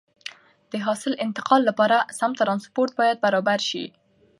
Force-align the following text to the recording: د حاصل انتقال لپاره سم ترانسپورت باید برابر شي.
د 0.71 0.73
حاصل 0.85 1.13
انتقال 1.25 1.61
لپاره 1.69 1.97
سم 2.19 2.31
ترانسپورت 2.39 2.91
باید 2.99 3.17
برابر 3.25 3.59
شي. 3.69 3.85